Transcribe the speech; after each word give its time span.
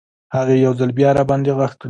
هغې 0.35 0.55
یو 0.65 0.73
ځل 0.79 0.89
بیا 0.97 1.09
راباندې 1.17 1.51
غږ 1.57 1.71
کړل. 1.71 1.79